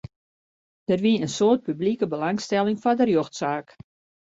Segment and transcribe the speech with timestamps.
[0.87, 3.67] Der wie in soad publike belangstelling foar de rjochtsaak.